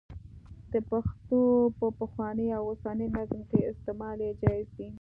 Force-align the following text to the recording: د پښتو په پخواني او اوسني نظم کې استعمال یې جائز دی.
د 0.73 0.75
پښتو 0.89 1.39
په 1.77 1.87
پخواني 1.99 2.47
او 2.57 2.63
اوسني 2.71 3.07
نظم 3.17 3.41
کې 3.49 3.59
استعمال 3.71 4.17
یې 4.25 4.31
جائز 4.41 4.67
دی. 4.77 4.89